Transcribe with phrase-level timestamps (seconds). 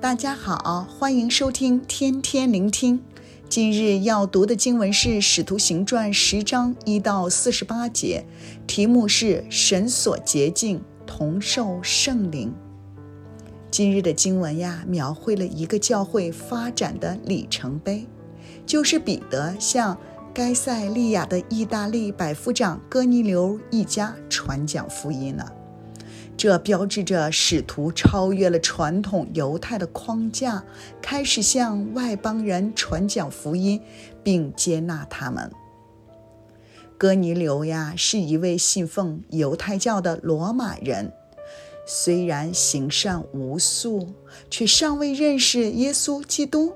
[0.00, 2.98] 大家好，欢迎收听天天聆听。
[3.50, 8.24] 今日要读的经文是《使徒行传》十章一到四十八节，
[8.66, 12.50] 题目是“神所洁净，同受圣灵”。
[13.70, 18.06] 今日的经文呀，描绘了一个教会发展的里程碑，
[18.64, 19.98] 就是彼得向
[20.32, 25.52] 该撒利亚的意大利百夫长哥尼流一家传讲福音了。
[26.40, 30.64] 这标志着使徒超越了传统犹太的框架，
[31.02, 33.78] 开始向外邦人传讲福音，
[34.22, 35.52] 并接纳他们。
[36.96, 41.12] 哥尼流呀，是一位信奉犹太教的罗马人，
[41.86, 44.14] 虽然行善无数，
[44.48, 46.72] 却尚未认识耶稣基督，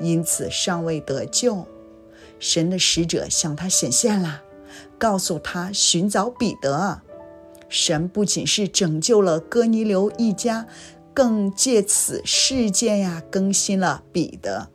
[0.00, 1.64] 因此尚未得救。
[2.40, 4.42] 神的使者向他显现了，
[4.98, 7.02] 告诉他寻找彼得。
[7.68, 10.66] 神不仅是拯救了哥尼流一家，
[11.12, 14.68] 更借此事件呀更新了彼得。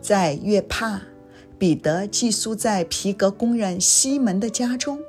[0.00, 1.02] 在约帕，
[1.58, 5.00] 彼得寄宿在皮革工人西门的家中。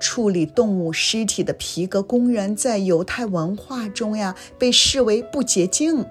[0.00, 6.06] 处理动物尸体的皮革工人在犹太文化中呀被视为不洁净。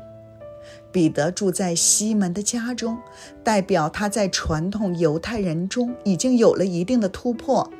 [0.91, 2.97] 彼得住在西门的家中，
[3.43, 7.71] 代表他在传统犹太人中已经有了一定的突破。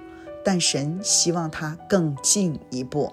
[0.45, 3.11] 但神希望他更进一步。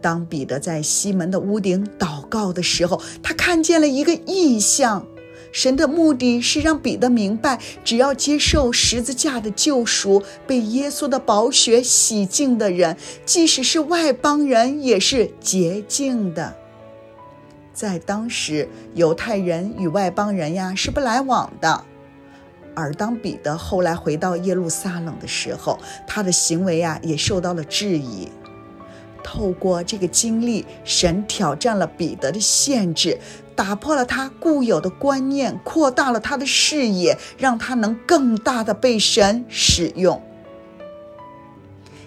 [0.00, 5.04] 当彼得在西门的屋顶祷告的时候，他看见了一个异象。
[5.52, 12.94] 神的目的是让彼得明白，只要接受十字架的救赎，被耶稣的宝血洗净的人，
[13.24, 16.54] 即使是外邦人，也是洁净的。
[17.72, 21.84] 在当时，犹太人与外邦人呀是不来往的。
[22.76, 28.28] 而当彼得后来回到耶路撒冷的时候，他的行为啊也受到了质疑。
[29.24, 33.18] 透过这个经历，神挑战了彼得的限制，
[33.56, 40.22] 打破了他固有的观念，扩大了他的视野，让他能更大的被神使用。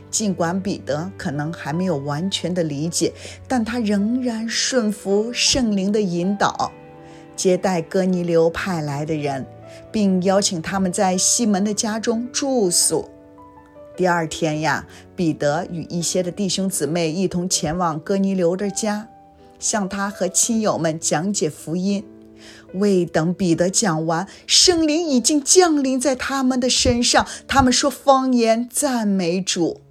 [0.10, 3.12] 尽管彼得可能还没有完全的理解，
[3.48, 6.72] 但他仍然顺服圣灵的引导，
[7.36, 9.46] 接待哥尼流派来的人。
[9.92, 13.10] 并邀请他们在西门的家中住宿。
[13.96, 19.08] 第二天呀，彼得与一些的弟兄姊妹一同前往哥尼流的家，
[19.60, 22.06] 向他和亲友们讲解福音。
[22.74, 29.82] 未等彼得讲完，圣灵已经降临在他们的身上，他们说方言，赞美主，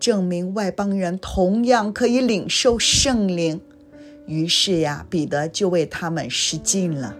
[0.00, 3.60] 证明外邦人同样可以领受圣灵。
[4.26, 7.14] 于是呀，彼得就为他们施浸了。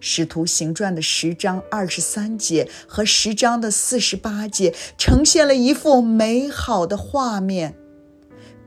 [0.00, 7.74] 使徒行传的十章二十三节和十章的四十八节呈现了一幅美好的画面。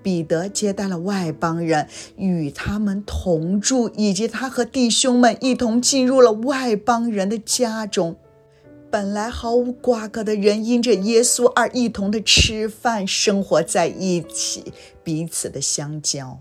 [0.03, 8.15] 彼得接待了外邦人，与他们同住，以及他和弟兄们一同进入了外邦人的家中。
[8.89, 16.39] 本来毫无瓜葛的人，因着耶稣而一同的吃饭、生活在一起，彼此的相交。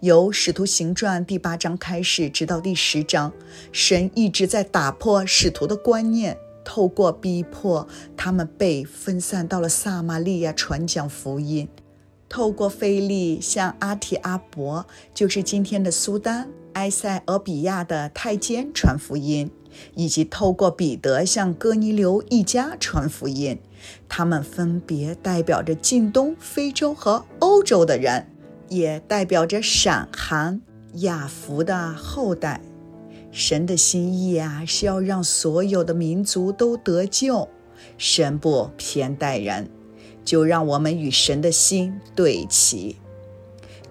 [0.00, 3.32] 由《使徒行传》第八章开始，直到第十章，
[3.72, 11.68] 神一直在打破使徒的观念，透过逼迫他们被分散到了撒玛利亚传讲福音，
[12.28, 19.50] 透过腓利向阿提阿伯，就是今天的苏丹、埃塞俄比亚的太监传福音，
[19.96, 23.58] 以及透过彼得向哥尼流一家传福音，
[24.08, 28.28] 他们分别代表着近东、非洲和欧洲的人。
[28.68, 30.60] 也代表着闪、寒、
[30.94, 32.60] 雅福的后代。
[33.30, 37.48] 神的心意啊，是要让所有的民族都得救。
[37.96, 39.68] 神不偏待人，
[40.24, 42.96] 就让我们与神的心对齐。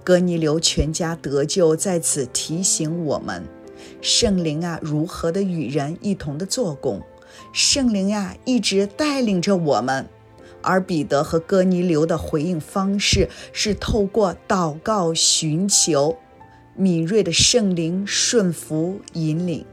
[0.04, 3.44] 哥尼流全家得救，在此提醒我们，
[4.02, 7.02] 圣灵啊，如何的与人一同的做工。
[7.54, 10.08] 圣灵呀、啊，一直带领着我们。
[10.68, 16.18] 而彼得和哥尼流的回应方式是透过祷告寻求
[16.76, 19.66] 敏锐的圣灵顺服引领。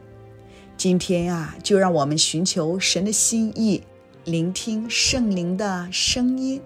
[0.76, 3.82] 今天啊，就让我们寻求神的心意，
[4.24, 6.62] 聆听圣灵的声音，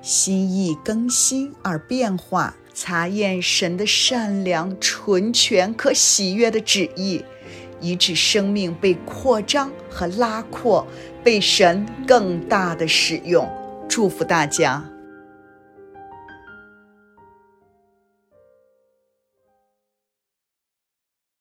[0.00, 7.24] 心意更新而变化，查验神的善良、纯全、可喜悦的旨意，
[7.80, 10.86] 以致生命被扩张和拉阔，
[11.24, 13.48] 被神更大的使用。
[13.94, 14.93] 祝福大家。